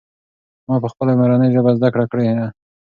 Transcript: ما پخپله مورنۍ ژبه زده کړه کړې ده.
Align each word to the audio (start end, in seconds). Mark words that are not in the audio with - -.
ما 0.67 0.75
پخپله 0.83 1.13
مورنۍ 1.19 1.49
ژبه 1.55 1.71
زده 1.77 1.89
کړه 1.93 2.05
کړې 2.11 2.25
ده. 2.37 2.47